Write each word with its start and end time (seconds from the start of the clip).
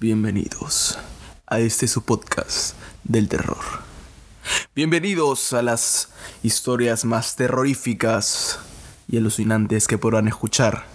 Bienvenidos 0.00 0.98
a 1.46 1.60
este 1.60 1.86
su 1.86 2.00
podcast 2.00 2.74
del 3.04 3.28
terror. 3.28 3.58
Bienvenidos 4.74 5.52
a 5.52 5.60
las 5.60 6.08
historias 6.42 7.04
más 7.04 7.36
terroríficas 7.36 8.60
y 9.08 9.18
alucinantes 9.18 9.86
que 9.86 9.98
podrán 9.98 10.26
escuchar 10.26 10.86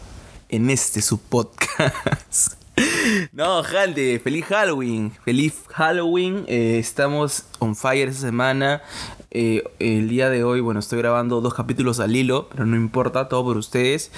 en 0.50 0.72
este 0.72 1.04
su 1.04 1.20
podcast. 1.20 2.56
No, 3.32 3.64
gente, 3.64 4.20
feliz 4.20 4.46
Halloween, 4.46 5.12
feliz 5.24 5.54
Halloween. 5.70 6.44
Eh, 6.48 6.78
estamos 6.80 7.46
on 7.60 7.76
fire 7.76 8.10
esta 8.10 8.22
semana. 8.22 8.82
Eh, 9.32 9.64
el 9.80 10.10
día 10.10 10.30
de 10.30 10.44
hoy, 10.44 10.60
bueno, 10.60 10.82
estoy 10.82 10.98
grabando 10.98 11.40
dos 11.40 11.54
capítulos 11.54 12.02
al 12.02 12.14
hilo, 12.16 12.50
pero 12.50 12.66
no 12.66 12.76
importa, 12.76 13.30
todo 13.30 13.46
por 13.46 13.58
ustedes. 13.58 14.12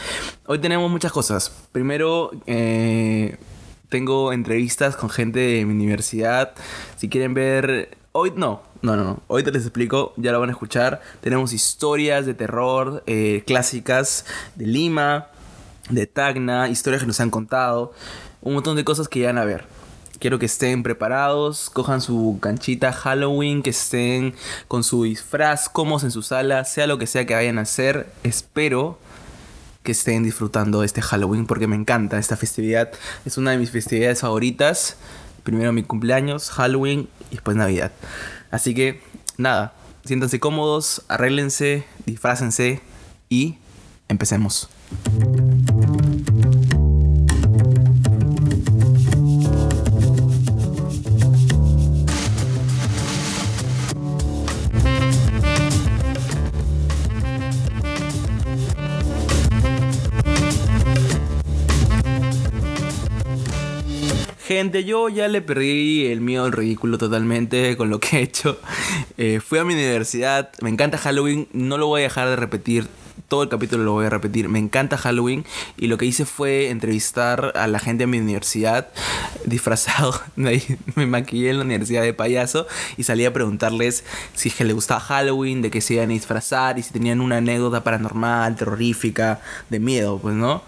Hoy 0.48 0.58
tenemos 0.58 0.90
muchas 0.90 1.12
cosas. 1.12 1.52
Primero, 1.72 2.32
eh, 2.48 3.38
tengo 3.90 4.34
entrevistas 4.34 4.96
con 4.96 5.10
gente 5.10 5.40
de 5.40 5.66
mi 5.66 5.74
universidad. 5.74 6.54
Si 6.98 7.10
quieren 7.10 7.34
ver... 7.34 7.98
Hoy 8.12 8.34
no, 8.36 8.64
no, 8.82 8.96
no, 8.96 9.04
no. 9.04 9.20
Hoy 9.28 9.44
te 9.44 9.52
les 9.52 9.62
explico, 9.62 10.14
ya 10.18 10.32
lo 10.32 10.40
van 10.40 10.50
a 10.50 10.52
escuchar. 10.52 11.02
Tenemos 11.22 11.54
historias 11.54 12.26
de 12.26 12.34
terror 12.34 13.04
eh, 13.06 13.44
clásicas 13.46 14.26
de 14.56 14.66
Lima, 14.66 15.28
de 15.90 16.08
Tacna, 16.08 16.68
historias 16.68 17.02
que 17.02 17.08
nos 17.08 17.20
han 17.20 17.30
contado. 17.30 17.94
Un 18.42 18.56
montón 18.56 18.76
de 18.76 18.84
cosas 18.84 19.08
que 19.08 19.20
ya 19.20 19.28
van 19.28 19.38
a 19.38 19.46
ver. 19.46 19.66
Quiero 20.20 20.40
que 20.40 20.48
estén 20.48 20.82
preparados, 20.82 21.70
cojan 21.70 22.02
su 22.02 22.40
canchita 22.42 22.92
Halloween, 22.92 23.62
que 23.62 23.70
estén 23.70 24.34
con 24.68 24.84
su 24.84 25.04
disfraz, 25.04 25.70
cómodos 25.70 26.04
en 26.04 26.10
su 26.10 26.24
sala, 26.24 26.66
sea 26.66 26.88
lo 26.88 26.98
que 26.98 27.06
sea 27.06 27.28
que 27.28 27.36
vayan 27.36 27.60
a 27.60 27.62
hacer. 27.62 28.08
Espero 28.24 28.98
que 29.88 29.94
estén 29.94 30.22
disfrutando 30.22 30.84
este 30.84 31.02
Halloween 31.02 31.46
porque 31.46 31.66
me 31.66 31.78
encanta 31.78 32.20
esta 32.20 32.36
festividad. 32.36 32.92
Es 33.24 33.38
una 33.38 33.52
de 33.52 33.58
mis 33.58 33.72
festividades 33.72 34.20
favoritas. 34.20 34.98
Primero 35.44 35.72
mi 35.72 35.84
cumpleaños, 35.84 36.50
Halloween 36.50 37.08
y 37.32 37.36
después 37.36 37.56
Navidad. 37.56 37.94
Así 38.52 38.76
que 38.76 39.02
nada, 39.38 39.76
siéntanse 40.04 40.42
cómodos, 40.42 41.04
arréglense, 41.08 41.86
disfrácense 42.06 42.82
y 43.30 43.60
empecemos. 44.10 44.68
Yo 64.58 65.08
ya 65.08 65.28
le 65.28 65.44
perdí 65.44 66.08
el 66.08 66.20
miedo 66.20 66.46
al 66.46 66.52
ridículo 66.52 66.98
totalmente 66.98 67.78
con 67.78 67.92
lo 67.92 68.00
que 68.00 68.18
he 68.18 68.22
hecho. 68.22 68.60
Eh, 69.20 69.40
fui 69.40 69.58
a 69.58 69.64
mi 69.64 69.74
universidad, 69.74 70.52
me 70.62 70.70
encanta 70.70 71.00
Halloween, 71.00 71.48
no 71.52 71.80
lo 71.80 71.88
voy 71.88 72.02
a 72.02 72.04
dejar 72.04 72.30
de 72.30 72.36
repetir 72.36 72.88
todo 73.28 73.44
el 73.44 73.50
capítulo 73.50 73.84
lo 73.84 73.94
voy 73.94 74.06
a 74.06 74.10
repetir. 74.10 74.48
Me 74.50 74.60
encanta 74.60 74.98
Halloween 74.98 75.46
y 75.78 75.88
lo 75.88 75.98
que 75.98 76.06
hice 76.06 76.26
fue 76.26 76.70
entrevistar 76.70 77.54
a 77.56 77.68
la 77.68 77.80
gente 77.80 78.04
de 78.04 78.08
mi 78.08 78.20
universidad 78.20 78.88
disfrazado. 79.46 80.20
Me 80.36 81.06
maquillé 81.06 81.50
en 81.50 81.58
la 81.58 81.66
universidad 81.66 82.04
de 82.04 82.14
payaso 82.14 82.68
y 82.96 83.04
salí 83.04 83.26
a 83.26 83.34
preguntarles 83.34 84.04
si 84.34 84.52
les 84.64 84.74
gustaba 84.74 85.00
Halloween, 85.00 85.62
de 85.62 85.72
qué 85.72 85.82
se 85.82 85.96
iban 85.96 86.10
a 86.10 86.14
disfrazar 86.14 86.80
y 86.80 86.84
si 86.84 86.92
tenían 86.92 87.22
una 87.22 87.38
anécdota 87.38 87.84
paranormal, 87.84 88.56
terrorífica, 88.56 89.42
de 89.70 89.80
miedo, 89.80 90.20
pues 90.20 90.36
no. 90.36 90.64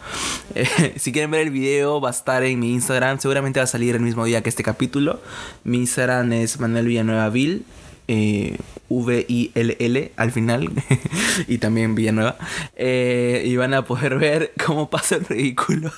Eh, 0.55 0.93
si 0.97 1.11
quieren 1.11 1.31
ver 1.31 1.41
el 1.41 1.51
video 1.51 2.01
va 2.01 2.09
a 2.09 2.11
estar 2.11 2.43
en 2.43 2.59
mi 2.59 2.73
Instagram, 2.73 3.19
seguramente 3.19 3.59
va 3.59 3.65
a 3.65 3.67
salir 3.67 3.95
el 3.95 4.01
mismo 4.01 4.25
día 4.25 4.41
que 4.41 4.49
este 4.49 4.63
capítulo. 4.63 5.21
Mi 5.63 5.77
Instagram 5.77 6.33
es 6.33 6.59
Manuel 6.59 6.87
Villanueva 6.87 7.29
Vil 7.29 7.65
eh, 8.11 8.57
V-I-L-L 8.89 10.11
al 10.15 10.31
final 10.31 10.71
y 11.47 11.59
también 11.59 11.93
Villanueva. 11.93 12.37
Eh, 12.75 13.43
y 13.45 13.55
van 13.55 13.75
a 13.75 13.85
poder 13.85 14.17
ver 14.17 14.51
cómo 14.65 14.89
pasa 14.89 15.17
el 15.17 15.25
ridículo. 15.25 15.91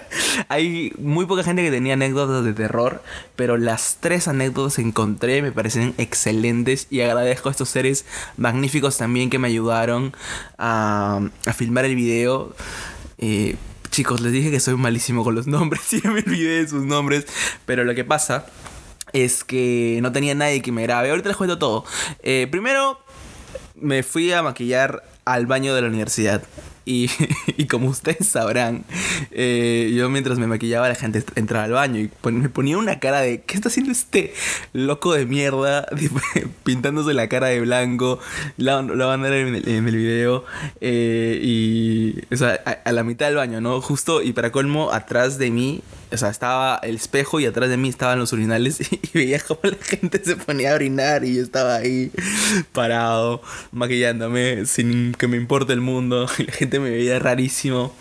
Hay 0.48 0.92
muy 0.98 1.26
poca 1.26 1.44
gente 1.44 1.62
que 1.62 1.70
tenía 1.70 1.92
anécdotas 1.92 2.42
de 2.44 2.54
terror 2.54 3.02
pero 3.36 3.58
las 3.58 3.98
tres 4.00 4.28
anécdotas 4.28 4.76
que 4.76 4.82
encontré 4.82 5.42
me 5.42 5.52
parecen 5.52 5.94
excelentes 5.98 6.86
y 6.88 7.02
agradezco 7.02 7.50
a 7.50 7.52
estos 7.52 7.68
seres 7.68 8.06
magníficos 8.38 8.96
también 8.96 9.28
que 9.28 9.38
me 9.38 9.48
ayudaron 9.48 10.14
a, 10.56 11.20
a 11.44 11.52
filmar 11.52 11.84
el 11.84 11.96
video. 11.96 12.54
Eh, 13.18 13.56
chicos 13.90 14.20
les 14.20 14.32
dije 14.32 14.50
que 14.50 14.60
soy 14.60 14.76
malísimo 14.76 15.24
con 15.24 15.34
los 15.34 15.46
nombres 15.46 15.92
y 15.92 16.00
me 16.06 16.20
olvidé 16.20 16.62
de 16.62 16.68
sus 16.68 16.84
nombres 16.84 17.26
pero 17.66 17.84
lo 17.84 17.94
que 17.94 18.04
pasa 18.04 18.46
es 19.12 19.44
que 19.44 19.98
no 20.02 20.12
tenía 20.12 20.34
nadie 20.34 20.62
que 20.62 20.72
me 20.72 20.82
grabe. 20.82 21.10
Ahorita 21.10 21.28
les 21.28 21.36
cuento 21.36 21.58
todo. 21.58 21.84
Eh, 22.22 22.46
primero 22.50 22.98
me 23.74 24.02
fui 24.02 24.32
a 24.32 24.42
maquillar 24.42 25.02
al 25.32 25.46
baño 25.46 25.74
de 25.74 25.82
la 25.82 25.88
universidad. 25.88 26.42
Y, 26.84 27.10
y 27.58 27.66
como 27.66 27.88
ustedes 27.88 28.26
sabrán, 28.28 28.84
eh, 29.30 29.92
yo 29.94 30.08
mientras 30.08 30.38
me 30.38 30.46
maquillaba 30.46 30.88
la 30.88 30.94
gente 30.94 31.22
entraba 31.34 31.64
al 31.64 31.72
baño 31.72 32.00
y 32.00 32.10
me 32.30 32.48
ponía 32.48 32.78
una 32.78 32.98
cara 32.98 33.20
de 33.20 33.42
¿qué 33.42 33.56
está 33.56 33.68
haciendo 33.68 33.92
este 33.92 34.32
loco 34.72 35.12
de 35.12 35.26
mierda? 35.26 35.86
Pintándose 36.64 37.12
la 37.12 37.28
cara 37.28 37.48
de 37.48 37.60
blanco. 37.60 38.20
La, 38.56 38.80
van 38.80 39.20
a 39.24 39.28
ver 39.28 39.46
en 39.46 39.54
el, 39.56 39.68
en 39.68 39.86
el 39.86 39.96
video. 39.96 40.44
Eh, 40.80 41.38
y 41.42 42.14
o 42.32 42.36
sea, 42.36 42.54
a 42.84 42.92
la 42.92 43.04
mitad 43.04 43.26
del 43.26 43.36
baño, 43.36 43.60
¿no? 43.60 43.82
Justo 43.82 44.22
y 44.22 44.32
para 44.32 44.50
colmo, 44.50 44.90
atrás 44.90 45.36
de 45.36 45.50
mí 45.50 45.82
o 46.10 46.16
sea, 46.16 46.28
estaba 46.28 46.80
el 46.82 46.96
espejo 46.96 47.40
y 47.40 47.46
atrás 47.46 47.68
de 47.68 47.76
mí 47.76 47.88
estaban 47.88 48.18
los 48.18 48.32
urinales 48.32 48.80
y, 48.92 49.00
veía 49.12 49.40
cómo 49.40 49.60
la 49.62 49.76
gente 49.80 50.22
se 50.24 50.36
ponía 50.36 50.72
a 50.72 50.74
orinar 50.74 51.24
y 51.24 51.36
yo 51.36 51.42
estaba 51.42 51.76
ahí 51.76 52.10
parado, 52.72 53.42
maquillándome 53.72 54.66
sin 54.66 55.14
que 55.14 55.28
me 55.28 55.36
importe 55.36 55.72
el 55.72 55.80
mundo 55.80 56.26
y 56.38 56.42
la 56.46 56.52
gente 56.52 56.80
me 56.80 56.90
veía 56.90 57.18
rarísimo. 57.18 57.94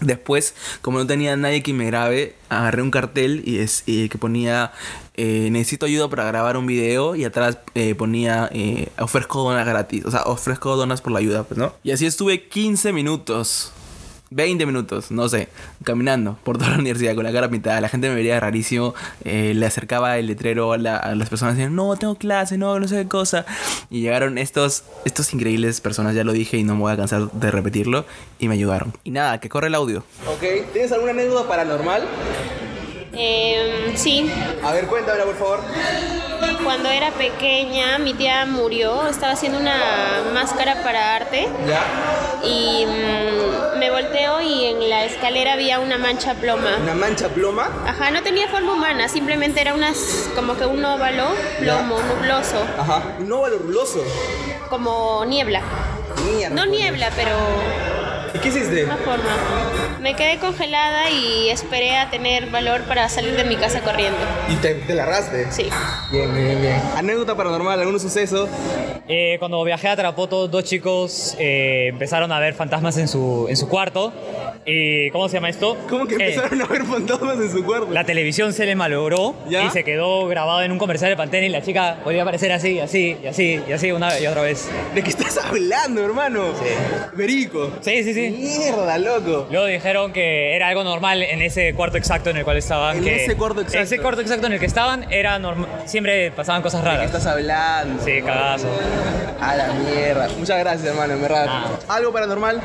Después, 0.00 0.54
como 0.82 0.98
no 0.98 1.06
tenía 1.06 1.36
nadie 1.36 1.62
que 1.62 1.72
me 1.72 1.86
grabe, 1.86 2.34
agarré 2.48 2.82
un 2.82 2.90
cartel 2.90 3.42
y, 3.46 3.58
es, 3.58 3.84
y 3.86 4.08
que 4.08 4.18
ponía 4.18 4.72
eh, 5.16 5.48
necesito 5.52 5.86
ayuda 5.86 6.10
para 6.10 6.24
grabar 6.24 6.56
un 6.56 6.66
video 6.66 7.14
y 7.14 7.24
atrás 7.24 7.58
eh, 7.76 7.94
ponía 7.94 8.50
eh, 8.52 8.88
ofrezco 8.98 9.44
donas 9.44 9.64
gratis, 9.64 10.04
o 10.04 10.10
sea, 10.10 10.22
ofrezco 10.24 10.74
donas 10.76 11.00
por 11.00 11.12
la 11.12 11.20
ayuda, 11.20 11.44
pues, 11.44 11.58
¿no? 11.58 11.72
Y 11.84 11.92
así 11.92 12.06
estuve 12.06 12.48
15 12.48 12.92
minutos 12.92 13.72
20 14.30 14.66
minutos, 14.66 15.10
no 15.10 15.28
sé, 15.28 15.48
caminando 15.84 16.36
por 16.42 16.58
toda 16.58 16.70
la 16.70 16.78
universidad 16.78 17.14
con 17.14 17.24
la 17.24 17.32
cara 17.32 17.48
pintada. 17.48 17.80
La 17.80 17.88
gente 17.88 18.08
me 18.08 18.14
vería 18.14 18.40
rarísimo. 18.40 18.94
Eh, 19.24 19.52
le 19.54 19.66
acercaba 19.66 20.18
el 20.18 20.26
letrero 20.26 20.72
a, 20.72 20.78
las 20.78 21.28
personas 21.28 21.58
y 21.58 21.66
no, 21.66 21.96
tengo 21.96 22.16
clase, 22.16 22.58
no, 22.58 22.78
no 22.80 22.88
sé 22.88 23.02
qué 23.02 23.08
cosa. 23.08 23.46
Y 23.90 24.00
llegaron 24.00 24.38
estos, 24.38 24.84
estos 25.04 25.32
increíbles 25.34 25.80
personas, 25.80 26.14
ya 26.14 26.24
lo 26.24 26.32
dije 26.32 26.56
y 26.56 26.64
no 26.64 26.74
me 26.74 26.80
voy 26.80 26.92
a 26.92 26.96
cansar 26.96 27.30
de 27.30 27.50
repetirlo. 27.50 28.04
Y 28.38 28.48
me 28.48 28.54
ayudaron. 28.54 28.92
Y 29.04 29.10
nada, 29.10 29.38
que 29.40 29.48
corre 29.48 29.68
el 29.68 29.74
audio. 29.74 30.04
Ok, 30.26 30.72
¿tienes 30.72 30.90
alguna 30.92 31.12
anécdota 31.12 31.48
paranormal? 31.48 32.02
Eh, 33.16 33.92
sí. 33.94 34.30
A 34.62 34.72
ver, 34.72 34.86
cuéntamela, 34.86 35.24
por 35.24 35.36
favor. 35.36 35.60
Cuando 36.64 36.88
era 36.88 37.10
pequeña, 37.12 37.98
mi 37.98 38.14
tía 38.14 38.46
murió. 38.46 39.06
Estaba 39.06 39.34
haciendo 39.34 39.58
una 39.58 39.76
máscara 40.32 40.82
para 40.82 41.14
arte. 41.16 41.46
¿Ya? 41.66 41.82
Y 42.44 42.86
mm, 42.86 43.53
me 43.84 43.90
volteo 43.90 44.40
y 44.40 44.64
en 44.64 44.88
la 44.88 45.04
escalera 45.04 45.52
había 45.52 45.78
una 45.78 45.98
mancha 45.98 46.32
ploma. 46.34 46.78
¿Una 46.82 46.94
mancha 46.94 47.28
ploma? 47.28 47.68
Ajá, 47.86 48.10
no 48.10 48.22
tenía 48.22 48.48
forma 48.48 48.72
humana, 48.72 49.08
simplemente 49.10 49.60
era 49.60 49.74
unas, 49.74 50.30
como 50.34 50.56
que 50.56 50.64
un 50.64 50.82
óvalo 50.82 51.26
plomo, 51.58 51.98
nubloso, 52.00 52.64
Ajá, 52.78 53.02
un 53.18 53.30
óvalo 53.30 53.58
ruloso. 53.58 54.02
como 54.70 55.22
niebla. 55.26 55.60
Mierda. 56.34 56.54
No 56.54 56.64
niebla, 56.64 57.10
pero 57.14 57.36
¿Y 58.32 58.38
qué 58.38 58.48
hiciste? 58.48 58.84
una 58.84 58.96
forma. 58.96 59.24
Me 60.04 60.14
quedé 60.14 60.36
congelada 60.38 61.08
y 61.08 61.48
esperé 61.48 61.96
a 61.96 62.10
tener 62.10 62.50
valor 62.50 62.82
para 62.82 63.08
salir 63.08 63.34
de 63.38 63.44
mi 63.44 63.56
casa 63.56 63.80
corriendo. 63.80 64.18
¿Y 64.50 64.56
te, 64.56 64.74
te 64.74 64.94
la 64.94 65.04
arraste? 65.04 65.50
Sí. 65.50 65.70
Bien, 66.12 66.32
bien, 66.34 66.60
bien. 66.60 66.76
¿Anécdota 66.94 67.34
paranormal? 67.34 67.80
¿Algún 67.80 67.98
suceso? 67.98 68.46
Eh, 69.08 69.36
cuando 69.38 69.64
viajé 69.64 69.88
a 69.88 69.96
Tarapoto, 69.96 70.46
dos 70.46 70.62
chicos 70.64 71.34
eh, 71.38 71.86
empezaron 71.88 72.30
a 72.32 72.38
ver 72.38 72.52
fantasmas 72.52 72.98
en 72.98 73.08
su, 73.08 73.46
en 73.48 73.56
su 73.56 73.66
cuarto. 73.66 74.12
¿Y 74.66 75.08
cómo 75.10 75.26
se 75.30 75.34
llama 75.38 75.48
esto? 75.48 75.74
¿Cómo 75.88 76.06
que 76.06 76.16
Eh, 76.16 76.34
empezaron 76.34 76.60
a 76.60 76.66
ver 76.66 76.84
fantasmas 76.84 77.36
en 77.38 77.50
su 77.50 77.64
cuarto? 77.64 77.88
la 77.90 78.04
televisión 78.04 78.52
se 78.52 78.66
le 78.66 78.74
malogró 78.76 79.34
¿Ya? 79.48 79.64
y 79.64 79.70
se 79.70 79.84
quedó 79.84 80.26
grabado 80.26 80.62
en 80.62 80.72
un 80.72 80.78
comercial 80.78 81.10
de 81.10 81.16
Pantene 81.16 81.46
y 81.46 81.50
la 81.50 81.62
chica 81.62 81.98
podía 82.04 82.22
aparecer 82.22 82.52
así, 82.52 82.78
así, 82.80 83.16
y 83.22 83.26
así, 83.26 83.60
y 83.66 83.72
así, 83.72 83.90
una 83.92 84.18
y 84.20 84.26
otra 84.26 84.42
vez. 84.42 84.68
¿De 84.94 85.02
qué 85.02 85.08
estás 85.10 85.38
hablando, 85.38 86.02
hermano? 86.04 86.52
Sí. 86.62 86.68
Verico. 87.14 87.70
Sí, 87.80 88.04
sí, 88.04 88.12
sí. 88.14 88.30
Mierda, 88.38 88.98
loco. 88.98 89.46
Luego 89.50 89.66
dijeron 89.66 89.93
que 90.12 90.54
era 90.56 90.68
algo 90.68 90.84
normal 90.84 91.22
en 91.22 91.42
ese 91.42 91.74
cuarto 91.74 91.96
exacto 91.96 92.30
en 92.30 92.36
el 92.38 92.44
cual 92.44 92.56
estaban. 92.56 92.98
En 92.98 93.04
que 93.04 93.24
ese 93.24 93.36
cuarto 93.36 93.60
exacto. 93.60 93.80
Ese 93.82 93.98
cuarto 94.00 94.20
exacto 94.20 94.46
en 94.46 94.52
el 94.54 94.60
que 94.60 94.66
estaban 94.66 95.10
era 95.12 95.38
normal. 95.38 95.68
Siempre 95.86 96.30
pasaban 96.32 96.62
cosas 96.62 96.82
¿De 96.82 96.90
qué 96.90 96.96
raras. 96.96 97.06
estás 97.06 97.26
hablando? 97.26 98.04
Sí, 98.04 98.22
cagazo. 98.22 98.68
A 99.40 99.56
la 99.56 99.72
mierda. 99.72 100.28
Muchas 100.38 100.58
gracias, 100.58 100.86
hermano, 100.88 101.14
en 101.14 101.22
verdad. 101.22 101.46
Ah. 101.48 101.70
¿Algo 101.88 102.12
paranormal? 102.12 102.60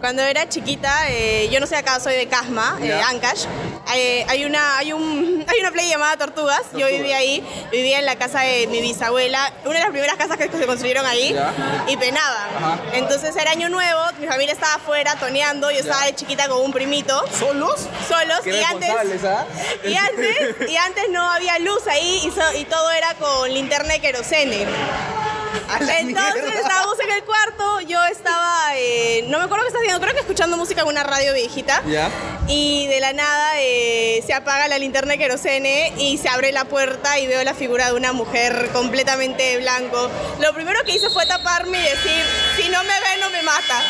Cuando 0.00 0.22
era 0.22 0.48
chiquita, 0.48 1.10
eh, 1.10 1.48
yo 1.50 1.60
no 1.60 1.66
sé 1.66 1.76
acá, 1.76 1.98
soy 1.98 2.14
de 2.14 2.26
Casma, 2.26 2.78
eh. 2.82 2.92
Ancash. 3.10 3.46
Eh, 3.94 4.24
hay, 4.28 4.44
una, 4.44 4.78
hay, 4.78 4.92
un, 4.92 5.44
hay 5.48 5.60
una 5.60 5.70
playa 5.70 5.88
llamada 5.90 6.16
Tortugas. 6.16 6.62
Yo 6.72 6.86
vivía 6.86 7.18
ahí, 7.18 7.44
vivía 7.70 7.98
en 7.98 8.06
la 8.06 8.16
casa 8.16 8.40
de 8.40 8.66
mi 8.68 8.80
bisabuela, 8.80 9.52
una 9.64 9.74
de 9.74 9.80
las 9.80 9.90
primeras 9.90 10.16
casas 10.16 10.36
que 10.36 10.48
se 10.50 10.66
construyeron 10.66 11.04
ahí, 11.06 11.32
Ya. 11.34 11.52
y 11.88 11.96
penaban. 11.96 12.48
Ajá. 12.56 12.78
Entonces 12.94 13.34
era 13.36 13.50
año 13.50 13.68
nuevo, 13.68 14.00
mi 14.18 14.26
familia 14.26 14.52
estaba 14.54 14.74
afuera 14.74 15.16
toneando, 15.16 15.70
yo 15.70 15.78
estaba 15.80 16.04
de 16.06 16.14
chiquita 16.14 16.48
con 16.48 16.62
un 16.62 16.72
primito, 16.72 17.22
¿Solos? 17.38 17.86
solos, 18.08 18.40
Qué 18.42 18.56
y 18.58 18.62
antes, 18.62 18.90
¿ah? 19.24 19.46
y 19.84 19.94
antes, 19.94 20.70
y 20.70 20.76
antes 20.76 21.04
no 21.10 21.30
había 21.30 21.58
luz 21.58 21.86
ahí 21.86 22.22
y, 22.24 22.30
so- 22.30 22.56
y 22.58 22.64
todo 22.64 22.90
era 22.90 23.14
con 23.14 23.52
linterna 23.52 23.94
de 23.94 24.00
querosene. 24.00 24.66
Entonces 25.98 26.54
estábamos 26.54 26.98
en 27.00 27.10
el 27.10 27.24
cuarto, 27.24 27.80
yo 27.80 28.02
estaba, 28.04 28.76
eh, 28.76 29.24
no 29.28 29.38
me 29.38 29.44
acuerdo 29.44 29.64
qué 29.64 29.68
estaba 29.68 29.82
haciendo, 29.82 30.00
creo 30.00 30.14
que 30.14 30.20
escuchando 30.20 30.56
música 30.56 30.82
en 30.82 30.88
una 30.88 31.02
radio 31.02 31.32
viejita. 31.32 31.82
Ya. 31.86 32.10
Y 32.46 32.86
de 32.88 33.00
la 33.00 33.12
nada 33.12 33.60
eh, 33.60 34.22
se 34.26 34.34
apaga 34.34 34.68
la 34.68 34.78
linterna 34.78 35.12
de 35.12 35.18
querosene 35.18 35.92
y 35.96 36.18
se 36.18 36.28
abre 36.28 36.52
la 36.52 36.66
puerta 36.66 37.18
y 37.18 37.26
veo 37.26 37.42
la 37.44 37.54
figura 37.54 37.86
de 37.86 37.92
una 37.94 38.12
mujer 38.12 38.70
completamente 38.72 39.42
de 39.42 39.58
blanco. 39.58 40.10
Lo 40.40 40.52
primero 40.54 40.82
que 40.84 40.94
hice 40.96 41.08
fue 41.10 41.26
taparme 41.26 41.78
y 41.78 41.82
decir, 41.82 42.24
si 42.56 42.68
no 42.68 42.82
me 42.82 42.88
ve, 42.88 43.20
no 43.20 43.30
me 43.30 43.42
mata. 43.42 43.82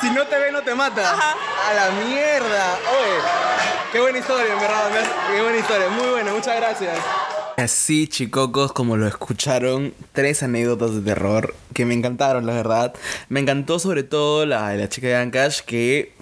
Si 0.00 0.10
no 0.10 0.26
te 0.26 0.38
ve, 0.38 0.52
no 0.52 0.62
te 0.62 0.74
mata. 0.74 1.12
Ajá. 1.12 1.36
A 1.68 1.74
la 1.74 1.90
mierda. 1.92 2.78
Oye, 3.00 3.18
qué 3.92 4.00
buena 4.00 4.18
historia, 4.18 4.52
en 4.52 4.60
verdad. 4.60 4.90
Qué 5.32 5.40
buena 5.40 5.58
historia. 5.58 5.88
Muy 5.88 6.08
buena, 6.08 6.32
muchas 6.32 6.56
gracias. 6.56 6.98
Así, 7.56 8.08
chicocos, 8.08 8.72
como 8.72 8.96
lo 8.96 9.06
escucharon, 9.06 9.94
tres 10.12 10.42
anécdotas 10.42 10.94
de 10.94 11.02
terror 11.02 11.54
que 11.72 11.84
me 11.84 11.94
encantaron, 11.94 12.46
la 12.46 12.52
verdad. 12.52 12.94
Me 13.28 13.38
encantó 13.38 13.78
sobre 13.78 14.02
todo 14.02 14.44
la 14.44 14.70
de 14.70 14.78
la 14.78 14.88
chica 14.88 15.06
de 15.06 15.16
Ancash 15.16 15.60
que 15.60 16.12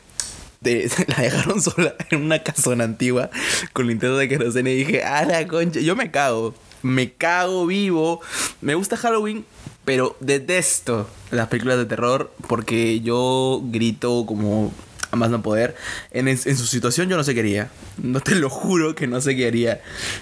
la 0.62 1.22
dejaron 1.22 1.60
sola 1.62 1.94
en 2.10 2.22
una 2.22 2.42
casona 2.42 2.84
antigua 2.84 3.30
con 3.72 3.86
linterna 3.86 4.18
de 4.18 4.28
querosene 4.28 4.72
y 4.72 4.84
dije, 4.84 5.04
a 5.04 5.24
la 5.24 5.48
concha, 5.48 5.80
yo 5.80 5.96
me 5.96 6.10
cago, 6.10 6.54
me 6.82 7.12
cago 7.12 7.66
vivo. 7.66 8.20
Me 8.60 8.74
gusta 8.74 8.98
Halloween, 8.98 9.46
pero 9.86 10.16
detesto 10.20 11.08
las 11.30 11.48
películas 11.48 11.78
de 11.78 11.86
terror 11.86 12.30
porque 12.46 13.00
yo 13.00 13.62
grito 13.64 14.26
como 14.26 14.70
a 15.12 15.16
más 15.16 15.30
no 15.30 15.42
poder. 15.42 15.76
En, 16.10 16.26
en 16.26 16.36
su 16.38 16.66
situación 16.66 17.08
yo 17.08 17.16
no 17.16 17.22
sé 17.22 17.34
qué 17.34 17.40
haría. 17.40 17.70
No 18.02 18.20
te 18.20 18.34
lo 18.34 18.50
juro 18.50 18.94
que 18.96 19.06
no 19.06 19.20
sé 19.20 19.36
qué 19.36 19.46
haría. 19.46 19.80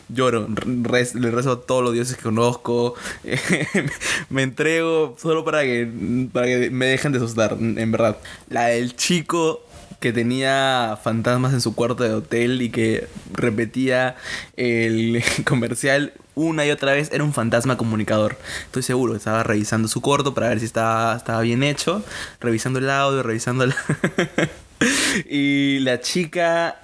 Lloro, 0.08 0.48
rez- 0.48 1.14
le 1.14 1.31
rezo 1.31 1.52
a 1.52 1.60
todos 1.62 1.82
los 1.82 1.94
dioses 1.94 2.16
que 2.16 2.22
conozco. 2.25 2.94
me 4.28 4.42
entrego 4.42 5.16
solo 5.20 5.44
para 5.44 5.62
que, 5.62 5.88
para 6.32 6.46
que 6.46 6.70
me 6.70 6.87
dejen 6.87 7.12
de 7.12 7.19
asustar, 7.19 7.56
en 7.58 7.90
verdad. 7.92 8.19
La 8.48 8.66
del 8.66 8.94
chico 8.96 9.64
que 10.00 10.12
tenía 10.12 10.98
fantasmas 11.02 11.52
en 11.52 11.60
su 11.60 11.75
cuarto 11.75 12.04
de 12.04 12.14
hotel 12.14 12.62
y 12.62 12.70
que 12.70 13.06
repetía 13.32 14.16
el 14.56 15.22
comercial 15.44 16.14
una 16.34 16.64
y 16.64 16.70
otra 16.70 16.92
vez 16.94 17.10
era 17.12 17.22
un 17.22 17.34
fantasma 17.34 17.76
comunicador. 17.76 18.38
Estoy 18.64 18.82
seguro, 18.82 19.14
estaba 19.14 19.42
revisando 19.42 19.88
su 19.88 20.00
cuarto 20.00 20.32
para 20.32 20.48
ver 20.48 20.58
si 20.58 20.64
estaba, 20.64 21.14
estaba 21.16 21.42
bien 21.42 21.62
hecho, 21.62 22.02
revisando 22.40 22.78
el 22.78 22.88
audio, 22.88 23.22
revisando 23.22 23.64
el... 23.64 23.75
y 25.28 25.78
la 25.80 26.00
chica 26.00 26.80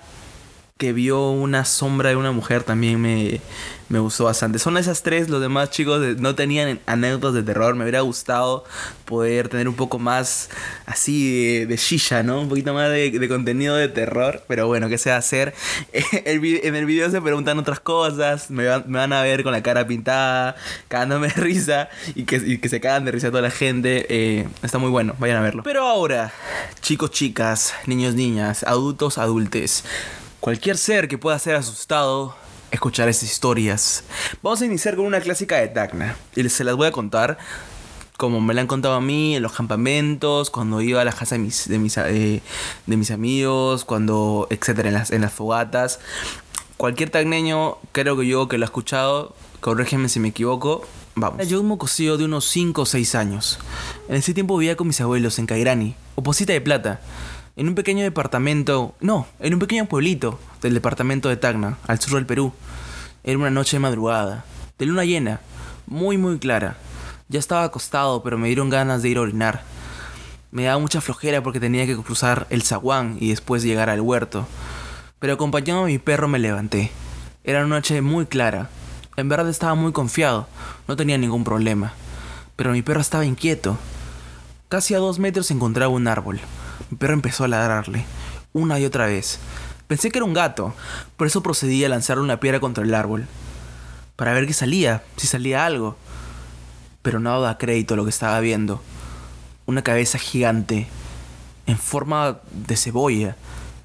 que 0.79 0.93
vio 0.93 1.31
una 1.31 1.65
sombra 1.65 2.11
de 2.11 2.17
una 2.17 2.33
mujer 2.33 2.63
también 2.63 3.01
me, 3.01 3.41
me 3.89 3.99
gustó 3.99 4.25
bastante. 4.25 4.59
Son 4.59 4.77
esas 4.77 5.03
tres, 5.03 5.29
los 5.29 5.41
demás 5.41 5.71
chicos 5.71 6.01
no 6.19 6.35
tenían 6.35 6.81
anécdotas 6.87 7.35
de 7.35 7.43
terror. 7.43 7.75
Me 7.77 7.85
hubiera 7.85 8.01
gustado 8.01 8.65
poder 9.05 9.49
tener 9.49 9.69
un 9.69 9.75
poco 9.75 9.99
más 9.99 10.51
así 10.87 11.59
de, 11.61 11.67
de 11.67 11.77
shisha, 11.77 12.23
¿no? 12.23 12.41
Un 12.41 12.49
poquito 12.49 12.75
más 12.75 12.91
de, 12.91 13.27
contenido 13.29 13.77
de 13.77 13.89
terror. 13.89 14.43
Pero 14.49 14.67
bueno, 14.67 14.89
¿qué 14.89 14.99
se 14.99 15.11
va 15.11 15.17
a 15.17 15.21
hacer? 15.21 15.55
El 16.25 16.45
en 16.45 16.77
el 16.77 16.87
video 16.87 17.11
se 17.11 17.21
preguntan 17.21 17.59
otras 17.59 17.81
cosas. 17.81 18.51
Me 18.51 18.67
van, 18.67 18.85
me 18.87 18.99
van 18.99 19.13
a 19.13 19.23
ver 19.23 19.43
con 19.43 19.53
la 19.53 19.63
cara 19.63 19.87
pintada, 19.87 20.57
cagándome 20.89 21.29
de 21.29 21.35
risa 21.35 21.89
y 22.15 22.25
que, 22.25 22.37
y 22.37 22.59
que 22.59 22.69
se 22.69 22.81
cagan 22.81 23.05
de 23.05 23.13
risa 23.13 23.31
toda 23.31 23.43
la 23.43 23.51
gente. 23.51 24.07
Eh, 24.09 24.49
está 24.63 24.79
muy 24.79 24.91
bueno, 24.91 25.15
vayan 25.19 25.39
a 25.39 25.41
verlo. 25.41 25.63
Pero 25.63 25.87
ahora, 25.87 26.33
chicos, 26.87 27.11
chicas, 27.11 27.75
niños, 27.87 28.15
niñas, 28.15 28.63
adultos, 28.63 29.19
adultes. 29.19 29.83
Cualquier 30.39 30.79
ser 30.79 31.09
que 31.09 31.19
pueda 31.19 31.37
ser 31.37 31.57
asustado, 31.57 32.37
escuchar 32.71 33.09
estas 33.09 33.29
historias. 33.29 34.05
Vamos 34.41 34.63
a 34.63 34.67
iniciar 34.67 34.95
con 34.95 35.05
una 35.05 35.21
clásica 35.21 35.57
de 35.57 35.67
Tacna. 35.67 36.17
Y 36.37 36.49
se 36.49 36.63
las 36.63 36.77
voy 36.77 36.87
a 36.87 36.93
contar 36.93 37.39
como 38.17 38.41
me 38.41 38.55
la 38.55 38.61
han 38.61 38.67
contado 38.67 38.95
a 38.95 39.01
mí 39.01 39.37
en 39.37 39.43
los 39.43 39.53
campamentos, 39.53 40.51
cuando 40.51 40.81
iba 40.81 41.03
a 41.03 41.05
la 41.05 41.13
casa 41.13 41.35
de 41.35 41.41
mis, 41.41 41.69
de 41.69 41.79
mis, 41.79 41.99
eh, 41.99 42.41
amigos, 43.13 43.85
cuando, 43.85 44.47
etcétera, 44.51 44.89
en 44.89 44.95
las, 44.95 45.11
en 45.11 45.21
las 45.23 45.33
fogatas. 45.33 45.99
Cualquier 46.77 47.09
tagneño, 47.09 47.79
creo 47.93 48.19
que 48.19 48.27
yo 48.27 48.49
que 48.49 48.59
lo 48.59 48.65
ha 48.65 48.67
escuchado, 48.67 49.35
corrígeme 49.61 50.11
si 50.11 50.21
me 50.21 50.29
equivoco, 50.29 50.83
vamos. 51.15 51.49
Yo 51.49 51.61
un 51.63 51.69
mocosillo 51.69 52.19
de 52.19 52.27
unos 52.27 52.45
5 52.47 52.83
o 52.83 52.87
6 52.87 53.15
años. 53.15 53.59
En 54.09 54.17
ese 54.17 54.35
tiempo 54.35 54.59
vivía 54.59 54.77
con 54.77 54.87
mis 54.87 55.01
abuelos 55.01 55.39
en 55.39 55.47
Cairani, 55.47 55.95
o 56.17 56.23
Posita 56.23 56.53
de 56.53 56.61
Plata, 56.61 57.01
en 57.57 57.69
un 57.69 57.75
pequeño 57.75 58.03
departamento, 58.05 58.95
no, 59.01 59.27
en 59.41 59.55
un 59.55 59.59
pequeño 59.59 59.87
pueblito 59.87 60.39
del 60.61 60.75
departamento 60.75 61.31
de 61.31 61.39
Tacna, 61.39 61.79
al 61.87 61.99
sur 61.99 62.17
del 62.17 62.27
Perú. 62.27 62.53
Era 63.25 63.39
una 63.39 63.51
noche 63.51 63.77
de 63.77 63.81
madrugada, 63.81 64.45
de 64.79 64.85
luna 64.85 65.07
llena, 65.07 65.41
muy 65.87 66.19
muy 66.19 66.39
clara. 66.39 66.77
Ya 67.29 67.39
estaba 67.39 67.65
acostado, 67.65 68.23
pero 68.23 68.37
me 68.37 68.49
dieron 68.49 68.69
ganas 68.69 69.03
de 69.03 69.09
ir 69.09 69.17
a 69.17 69.23
orinar. 69.23 69.63
Me 70.51 70.65
daba 70.65 70.79
mucha 70.79 71.01
flojera 71.01 71.43
porque 71.43 71.59
tenía 71.59 71.87
que 71.87 71.97
cruzar 71.97 72.47
el 72.51 72.63
zaguán 72.63 73.17
y 73.19 73.31
después 73.31 73.63
llegar 73.63 73.89
al 73.89 74.03
huerto. 74.03 74.47
Pero 75.27 75.35
acompañado 75.35 75.83
a 75.83 75.87
mi 75.87 75.99
perro 75.99 76.29
me 76.29 76.39
levanté. 76.39 76.93
Era 77.43 77.59
una 77.59 77.75
noche 77.75 78.01
muy 78.01 78.27
clara. 78.27 78.71
En 79.17 79.29
verdad 79.29 79.49
estaba 79.49 79.75
muy 79.75 79.91
confiado, 79.91 80.47
no 80.87 80.95
tenía 80.95 81.19
ningún 81.19 81.43
problema. 81.43 81.95
Pero 82.55 82.71
mi 82.71 82.83
perro 82.83 83.01
estaba 83.01 83.25
inquieto. 83.25 83.77
Casi 84.69 84.95
a 84.95 84.99
dos 84.99 85.19
metros 85.19 85.51
encontraba 85.51 85.93
un 85.93 86.07
árbol. 86.07 86.39
Mi 86.91 86.97
perro 86.97 87.15
empezó 87.15 87.43
a 87.43 87.49
ladrarle, 87.49 88.05
una 88.53 88.79
y 88.79 88.85
otra 88.85 89.07
vez. 89.07 89.41
Pensé 89.89 90.13
que 90.13 90.19
era 90.19 90.25
un 90.25 90.33
gato, 90.33 90.73
por 91.17 91.27
eso 91.27 91.43
procedí 91.43 91.85
a 91.85 91.89
lanzarle 91.89 92.23
una 92.23 92.39
piedra 92.39 92.61
contra 92.61 92.85
el 92.85 92.95
árbol. 92.95 93.27
Para 94.15 94.33
ver 94.33 94.47
qué 94.47 94.53
salía, 94.53 95.03
si 95.17 95.27
salía 95.27 95.67
algo. 95.67 95.97
Pero 97.03 97.19
no 97.19 97.33
daba 97.33 97.59
crédito 97.59 97.95
a 97.95 97.97
lo 97.97 98.05
que 98.05 98.11
estaba 98.11 98.39
viendo. 98.39 98.81
Una 99.67 99.83
cabeza 99.83 100.19
gigante, 100.19 100.87
en 101.67 101.79
forma 101.79 102.39
de 102.53 102.77
cebolla, 102.77 103.35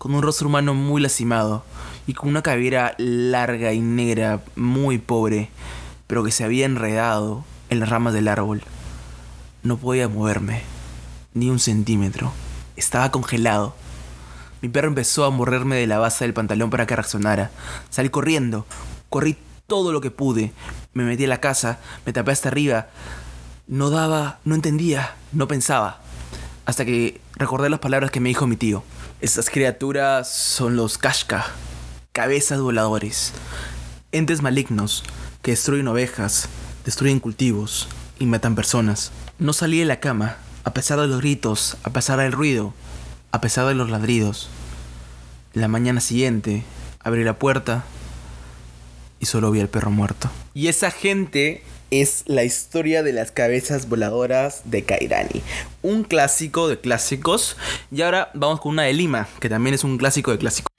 con 0.01 0.15
un 0.15 0.23
rostro 0.23 0.47
humano 0.47 0.73
muy 0.73 0.99
lastimado 0.99 1.63
y 2.07 2.15
con 2.15 2.29
una 2.29 2.41
cabellera 2.41 2.95
larga 2.97 3.71
y 3.71 3.81
negra, 3.81 4.41
muy 4.55 4.97
pobre, 4.97 5.51
pero 6.07 6.23
que 6.23 6.31
se 6.31 6.43
había 6.43 6.65
enredado 6.65 7.45
en 7.69 7.79
las 7.79 7.89
ramas 7.89 8.11
del 8.15 8.27
árbol. 8.27 8.63
No 9.61 9.77
podía 9.77 10.07
moverme, 10.07 10.63
ni 11.35 11.51
un 11.51 11.59
centímetro. 11.59 12.33
Estaba 12.75 13.11
congelado. 13.11 13.75
Mi 14.63 14.69
perro 14.69 14.87
empezó 14.87 15.23
a 15.23 15.29
morderme 15.29 15.75
de 15.75 15.85
la 15.85 15.99
base 15.99 16.25
del 16.25 16.33
pantalón 16.33 16.71
para 16.71 16.87
que 16.87 16.95
reaccionara. 16.95 17.51
Salí 17.91 18.09
corriendo. 18.09 18.65
Corrí 19.07 19.37
todo 19.67 19.91
lo 19.91 20.01
que 20.01 20.09
pude. 20.09 20.51
Me 20.95 21.03
metí 21.03 21.25
a 21.25 21.27
la 21.27 21.41
casa, 21.41 21.77
me 22.07 22.11
tapé 22.11 22.31
hasta 22.31 22.49
arriba. 22.49 22.87
No 23.67 23.91
daba, 23.91 24.39
no 24.45 24.55
entendía, 24.55 25.13
no 25.31 25.47
pensaba. 25.47 26.01
Hasta 26.65 26.85
que 26.85 27.21
recordé 27.35 27.69
las 27.69 27.81
palabras 27.81 28.09
que 28.09 28.19
me 28.19 28.29
dijo 28.29 28.47
mi 28.47 28.55
tío. 28.55 28.83
Estas 29.21 29.51
criaturas 29.51 30.33
son 30.33 30.75
los 30.75 30.97
Kashka, 30.97 31.45
cabezas 32.11 32.59
voladores. 32.59 33.33
Entes 34.11 34.41
malignos 34.41 35.03
que 35.43 35.51
destruyen 35.51 35.87
ovejas, 35.87 36.49
destruyen 36.85 37.19
cultivos 37.19 37.87
y 38.17 38.25
matan 38.25 38.55
personas. 38.55 39.11
No 39.37 39.53
salí 39.53 39.77
de 39.77 39.85
la 39.85 39.99
cama, 39.99 40.37
a 40.63 40.73
pesar 40.73 40.99
de 40.99 41.05
los 41.05 41.19
gritos, 41.19 41.77
a 41.83 41.91
pesar 41.91 42.17
del 42.17 42.31
ruido, 42.31 42.73
a 43.31 43.41
pesar 43.41 43.67
de 43.67 43.75
los 43.75 43.91
ladridos. 43.91 44.49
La 45.53 45.67
mañana 45.67 46.01
siguiente, 46.01 46.63
abrí 46.99 47.23
la 47.23 47.37
puerta 47.37 47.83
y 49.19 49.27
solo 49.27 49.51
vi 49.51 49.59
al 49.59 49.69
perro 49.69 49.91
muerto. 49.91 50.31
Y 50.55 50.67
esa 50.67 50.89
gente 50.89 51.63
es 51.91 52.23
la 52.25 52.45
historia 52.45 53.03
de 53.03 53.11
las 53.11 53.31
cabezas 53.31 53.89
voladoras 53.89 54.61
de 54.63 54.83
Kairani. 54.83 55.41
Un 55.81 56.03
clásico 56.03 56.69
de 56.69 56.79
clásicos. 56.79 57.57
Y 57.91 58.01
ahora 58.01 58.31
vamos 58.33 58.61
con 58.61 58.71
una 58.71 58.83
de 58.83 58.93
Lima, 58.93 59.27
que 59.41 59.49
también 59.49 59.73
es 59.73 59.83
un 59.83 59.97
clásico 59.97 60.31
de 60.31 60.37
clásicos. 60.37 60.69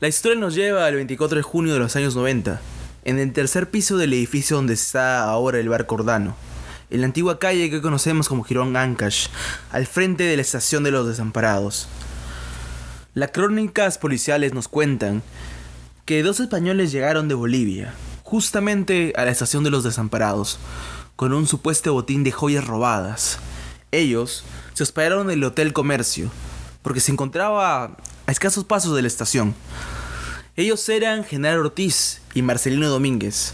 La 0.00 0.08
historia 0.08 0.40
nos 0.40 0.54
lleva 0.54 0.86
al 0.86 0.94
24 0.94 1.36
de 1.36 1.42
junio 1.42 1.74
de 1.74 1.78
los 1.78 1.94
años 1.94 2.16
90, 2.16 2.60
en 3.04 3.18
el 3.18 3.32
tercer 3.34 3.70
piso 3.70 3.98
del 3.98 4.14
edificio 4.14 4.56
donde 4.56 4.74
está 4.74 5.24
ahora 5.24 5.58
el 5.58 5.68
bar 5.68 5.86
Cordano, 5.86 6.34
en 6.90 7.00
la 7.00 7.06
antigua 7.06 7.38
calle 7.38 7.70
que 7.70 7.82
conocemos 7.82 8.28
como 8.28 8.42
Girón 8.42 8.76
Ancash, 8.76 9.28
al 9.70 9.86
frente 9.86 10.24
de 10.24 10.36
la 10.36 10.42
estación 10.42 10.84
de 10.84 10.90
los 10.90 11.06
desamparados. 11.06 11.86
Las 13.14 13.30
crónicas 13.30 13.98
policiales 13.98 14.54
nos 14.54 14.68
cuentan 14.68 15.22
que 16.04 16.22
dos 16.22 16.40
españoles 16.40 16.92
llegaron 16.92 17.28
de 17.28 17.34
Bolivia, 17.34 17.94
justamente 18.26 19.12
a 19.16 19.24
la 19.24 19.30
estación 19.30 19.62
de 19.62 19.70
los 19.70 19.84
desamparados, 19.84 20.58
con 21.14 21.32
un 21.32 21.46
supuesto 21.46 21.92
botín 21.92 22.24
de 22.24 22.32
joyas 22.32 22.66
robadas. 22.66 23.38
Ellos 23.92 24.42
se 24.74 24.82
hospedaron 24.82 25.30
en 25.30 25.38
el 25.38 25.44
Hotel 25.44 25.72
Comercio, 25.72 26.28
porque 26.82 26.98
se 26.98 27.12
encontraba 27.12 27.84
a 27.84 28.32
escasos 28.32 28.64
pasos 28.64 28.96
de 28.96 29.02
la 29.02 29.06
estación. 29.06 29.54
Ellos 30.56 30.88
eran 30.88 31.22
General 31.22 31.60
Ortiz 31.60 32.20
y 32.34 32.42
Marcelino 32.42 32.88
Domínguez. 32.88 33.52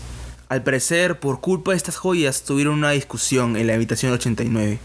Al 0.48 0.62
parecer, 0.62 1.20
por 1.20 1.42
culpa 1.42 1.72
de 1.72 1.76
estas 1.76 1.98
joyas, 1.98 2.44
tuvieron 2.44 2.78
una 2.78 2.92
discusión 2.92 3.58
en 3.58 3.66
la 3.66 3.74
habitación 3.74 4.14
89. 4.14 4.78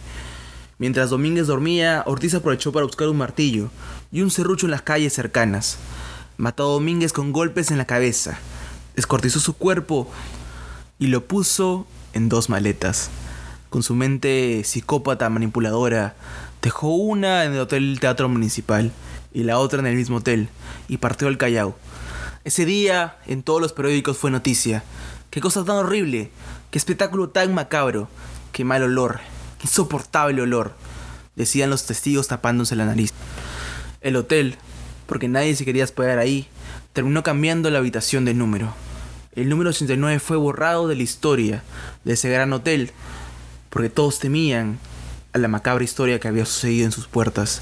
Mientras 0.80 1.12
Domínguez 1.12 1.48
dormía, 1.48 2.04
Ortiz 2.06 2.34
aprovechó 2.34 2.74
para 2.74 2.86
buscar 2.86 3.08
un 3.08 3.18
martillo 3.18 3.70
y 4.12 4.22
un 4.22 4.32
serrucho 4.32 4.66
en 4.68 4.72
las 4.72 4.82
calles 4.82 5.14
cercanas. 5.14 5.78
Mató 6.36 6.64
a 6.64 6.74
Domínguez 6.74 7.14
con 7.14 7.32
golpes 7.32 7.72
en 7.72 7.78
la 7.78 7.88
cabeza, 7.88 8.38
descortizó 8.98 9.40
su 9.40 9.56
cuerpo 9.56 10.12
y 10.98 11.08
lo 11.08 11.26
puso 11.28 11.86
en 12.14 12.30
dos 12.30 12.50
maletas. 12.50 13.12
Con 13.70 13.84
su 13.84 13.94
mente 13.94 14.64
psicópata 14.66 15.30
manipuladora, 15.30 16.16
dejó 16.64 16.96
una 16.96 17.46
en 17.46 17.54
el 17.54 17.60
Hotel 17.60 18.00
Teatro 18.02 18.28
Municipal 18.28 18.92
y 19.32 19.44
la 19.44 19.60
otra 19.60 19.80
en 19.80 19.86
el 19.86 19.96
mismo 19.96 20.18
hotel 20.18 20.50
y 20.88 20.98
partió 20.98 21.28
al 21.28 21.38
Callao. 21.38 21.78
Ese 22.44 22.66
día 22.66 23.18
en 23.28 23.44
todos 23.44 23.62
los 23.62 23.72
periódicos 23.72 24.18
fue 24.18 24.32
noticia. 24.32 24.84
Qué 25.30 25.42
cosa 25.42 25.64
tan 25.64 25.76
horrible, 25.76 26.32
qué 26.72 26.80
espectáculo 26.80 27.30
tan 27.30 27.54
macabro, 27.54 28.10
qué 28.52 28.64
mal 28.64 28.82
olor, 28.82 29.20
qué 29.60 29.68
insoportable 29.68 30.42
olor, 30.42 30.74
decían 31.36 31.70
los 31.70 31.86
testigos 31.86 32.30
tapándose 32.30 32.76
la 32.76 32.86
nariz. 32.86 33.14
El 34.02 34.16
hotel, 34.16 34.56
porque 35.06 35.28
nadie 35.28 35.56
se 35.56 35.66
quería 35.66 35.84
hospedar 35.84 36.18
ahí, 36.18 36.48
terminó 36.94 37.22
cambiando 37.22 37.70
la 37.70 37.78
habitación 37.78 38.26
de 38.26 38.34
número. 38.34 38.74
El 39.38 39.50
número 39.50 39.70
89 39.70 40.18
fue 40.20 40.36
borrado 40.36 40.88
de 40.88 40.96
la 40.96 41.04
historia 41.04 41.62
de 42.04 42.14
ese 42.14 42.28
gran 42.28 42.52
hotel, 42.54 42.90
porque 43.70 43.88
todos 43.88 44.18
temían 44.18 44.80
a 45.32 45.38
la 45.38 45.48
macabra 45.48 45.84
historia 45.84 46.20
que 46.20 46.28
había 46.28 46.44
sucedido 46.44 46.88
en 46.88 46.92
sus 46.92 47.06
puertas. 47.06 47.62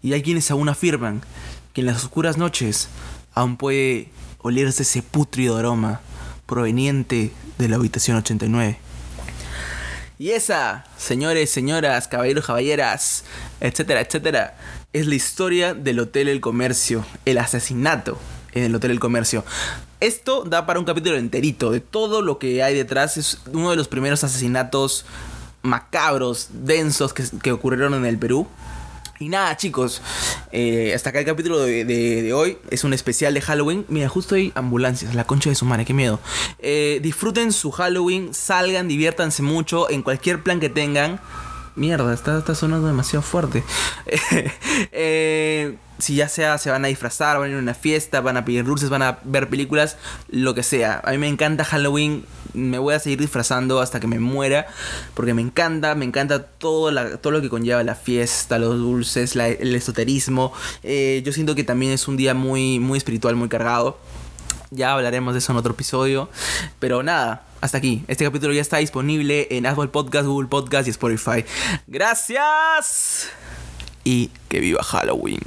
Y 0.00 0.14
hay 0.14 0.22
quienes 0.22 0.50
aún 0.50 0.70
afirman 0.70 1.20
que 1.74 1.82
en 1.82 1.88
las 1.88 2.02
oscuras 2.02 2.38
noches 2.38 2.88
aún 3.34 3.58
puede 3.58 4.08
olerse 4.38 4.84
ese 4.84 5.02
putrido 5.02 5.58
aroma 5.58 6.00
proveniente 6.46 7.30
de 7.58 7.68
la 7.68 7.76
habitación 7.76 8.16
89. 8.16 8.78
Y 10.18 10.30
esa, 10.30 10.86
señores, 10.96 11.50
señoras, 11.50 12.08
caballeros, 12.08 12.46
caballeras, 12.46 13.24
etcétera, 13.60 14.00
etcétera, 14.00 14.56
es 14.94 15.06
la 15.06 15.16
historia 15.16 15.74
del 15.74 16.00
Hotel 16.00 16.28
El 16.28 16.40
Comercio, 16.40 17.04
el 17.26 17.36
asesinato 17.36 18.18
en 18.52 18.64
el 18.64 18.74
Hotel 18.74 18.92
El 18.92 19.00
Comercio. 19.00 19.44
Esto 20.04 20.44
da 20.44 20.66
para 20.66 20.78
un 20.78 20.84
capítulo 20.84 21.16
enterito 21.16 21.70
de 21.70 21.80
todo 21.80 22.20
lo 22.20 22.38
que 22.38 22.62
hay 22.62 22.74
detrás. 22.74 23.16
Es 23.16 23.38
uno 23.50 23.70
de 23.70 23.76
los 23.76 23.88
primeros 23.88 24.22
asesinatos 24.22 25.06
macabros, 25.62 26.48
densos 26.52 27.14
que, 27.14 27.24
que 27.42 27.52
ocurrieron 27.52 27.94
en 27.94 28.04
el 28.04 28.18
Perú. 28.18 28.46
Y 29.18 29.30
nada, 29.30 29.56
chicos, 29.56 30.02
eh, 30.52 30.92
hasta 30.94 31.08
acá 31.08 31.20
el 31.20 31.24
capítulo 31.24 31.58
de, 31.60 31.86
de- 31.86 32.34
hoy. 32.34 32.58
Es 32.68 32.84
un 32.84 32.92
especial 32.92 33.32
de 33.32 33.40
Halloween. 33.40 33.86
Mira, 33.88 34.10
justo 34.10 34.34
hay 34.34 34.52
ambulancias, 34.54 35.14
la 35.14 35.24
concha 35.24 35.48
de 35.48 35.56
su 35.56 35.64
madre, 35.64 35.86
qué 35.86 35.94
miedo. 35.94 36.20
Eh, 36.58 36.98
disfruten 37.02 37.50
su 37.50 37.70
Halloween, 37.70 38.34
salgan, 38.34 38.88
diviértanse 38.88 39.42
mucho 39.42 39.88
en 39.88 40.02
cualquier 40.02 40.42
plan 40.42 40.60
que 40.60 40.68
tengan. 40.68 41.18
Mierda, 41.76 42.14
está, 42.14 42.54
sonando 42.54 42.86
demasiado 42.86 43.22
fuerte. 43.22 43.64
Eh, 44.96 45.76
si 45.98 46.16
ya 46.16 46.28
sea 46.28 46.58
se 46.58 46.70
van 46.70 46.84
a 46.84 46.88
disfrazar, 46.88 47.38
van 47.38 47.46
a 47.46 47.50
ir 47.50 47.56
a 47.56 47.58
una 47.58 47.74
fiesta, 47.74 48.20
van 48.20 48.36
a 48.36 48.44
pedir 48.44 48.64
dulces, 48.64 48.90
van 48.90 49.02
a 49.02 49.18
ver 49.24 49.48
películas, 49.48 49.96
lo 50.28 50.54
que 50.54 50.62
sea. 50.62 51.00
A 51.04 51.12
mí 51.12 51.18
me 51.18 51.28
encanta 51.28 51.64
Halloween, 51.64 52.24
me 52.52 52.78
voy 52.78 52.94
a 52.94 52.98
seguir 52.98 53.20
disfrazando 53.20 53.80
hasta 53.80 54.00
que 54.00 54.06
me 54.06 54.18
muera, 54.18 54.66
porque 55.14 55.34
me 55.34 55.42
encanta, 55.42 55.94
me 55.94 56.04
encanta 56.04 56.44
todo, 56.44 56.92
todo 57.18 57.32
lo 57.32 57.40
que 57.40 57.48
conlleva 57.48 57.82
la 57.82 57.94
fiesta, 57.94 58.58
los 58.58 58.76
dulces, 58.78 59.36
el 59.36 59.74
esoterismo. 59.74 60.52
Eh, 60.82 61.22
yo 61.24 61.32
siento 61.32 61.54
que 61.54 61.64
también 61.64 61.92
es 61.92 62.08
un 62.08 62.16
día 62.16 62.34
muy, 62.34 62.78
muy 62.80 62.98
espiritual, 62.98 63.36
muy 63.36 63.48
cargado. 63.48 63.98
Ya 64.70 64.92
hablaremos 64.92 65.34
de 65.34 65.38
eso 65.38 65.52
en 65.52 65.58
otro 65.58 65.72
episodio. 65.72 66.28
Pero 66.80 67.02
nada, 67.02 67.44
hasta 67.64 67.78
aquí. 67.78 68.04
Este 68.08 68.24
capítulo 68.24 68.52
ya 68.52 68.60
está 68.60 68.76
disponible 68.76 69.48
en 69.50 69.64
Apple 69.64 69.88
Podcast, 69.88 70.26
Google 70.26 70.48
Podcast 70.48 70.86
y 70.86 70.90
Spotify. 70.90 71.44
Gracias. 71.86 73.30
Y 74.04 74.30
que 74.50 74.60
viva 74.60 74.82
Halloween. 74.82 75.40